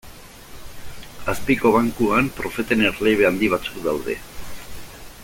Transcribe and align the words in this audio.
Azpiko 1.33 1.73
bankuan, 1.75 2.31
profeten 2.39 2.83
erliebe 2.91 3.29
handi 3.31 3.51
batzuk 3.55 3.81
daude. 3.89 4.21